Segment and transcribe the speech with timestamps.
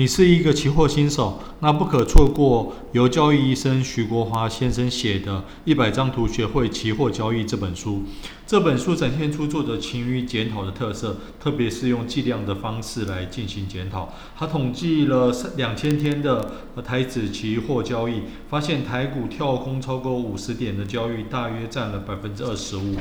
[0.00, 8.02] 你是一个期货新手，那不可错过由交易医生徐国华先生写的《一百张图学会期货交易》这本书。
[8.46, 14.14] 这本书展现出作者勤于检讨的特色，特别是用计量的方式来进行检讨。
[14.34, 16.50] 他统计了两千天的
[16.82, 22.96] 台指期货交易，发现台股跳空超过五十点的交易大约占了百分之二十五。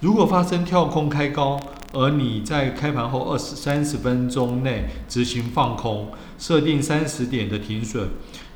[0.00, 1.60] 如果发生跳空开高，
[1.92, 8.08] 而你在开盘后二十三十分钟内执行放空，设定三十点的停损，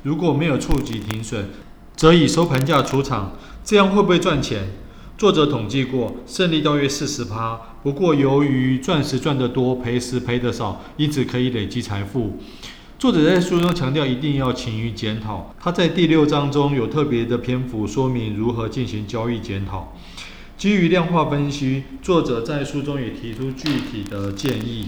[0.03, 1.49] 如果没有触及停损，
[1.95, 4.69] 则以收盘价出场，这样会不会赚钱？
[5.17, 7.59] 作者统计过，胜率大约四十趴。
[7.83, 12.37] 不过由于赚时赚得多，赔时赔得少，因此可以累积财富。
[12.97, 19.95] 作者在书中强调一定要勤于检讨，他在第六章中有特别的篇幅说明如何进行交易检讨。
[20.61, 24.85] 基于量化分析，作者在书中也提出具体的建议，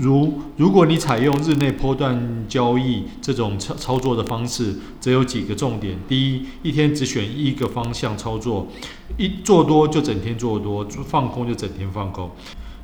[0.00, 8.66] 如如果你采用日内波段交易这种操操作的方式，则有几个重点：第一，一天只选一个方向操作，
[9.16, 12.28] 一做多就整天做多，放空就整天放空。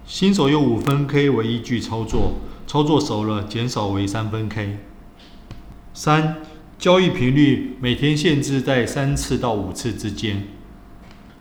[0.07, 2.35] 新手用五分 K 为依据操作，
[2.69, 4.79] 操作熟了减少为三分 K。
[5.93, 6.37] 三，
[6.79, 10.47] 交易频率每天限制在三次到五次之间。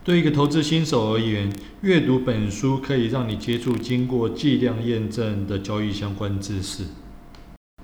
[0.08, 6.86] 对一个投资新手而言，阅读本书可以让你接触经过计量验证的交易相关知识。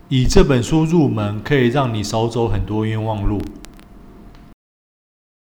[0.07, 3.41] 以这本书入门，可以让你少走很多冤枉路。